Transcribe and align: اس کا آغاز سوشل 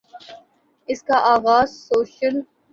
اس 0.89 0.99
کا 1.07 1.17
آغاز 1.33 1.69
سوشل 1.87 2.35